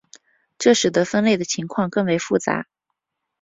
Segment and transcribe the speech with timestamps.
[0.57, 2.65] 这使得分类的情况更为复杂。